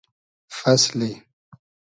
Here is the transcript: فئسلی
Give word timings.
فئسلی 0.55 1.11